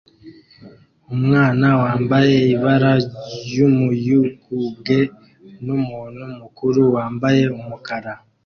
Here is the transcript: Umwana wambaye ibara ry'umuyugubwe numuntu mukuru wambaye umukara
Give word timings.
Umwana 1.15 1.67
wambaye 1.81 2.35
ibara 2.53 2.91
ry'umuyugubwe 3.45 4.97
numuntu 5.65 6.23
mukuru 6.39 6.81
wambaye 6.95 7.43
umukara 7.59 8.11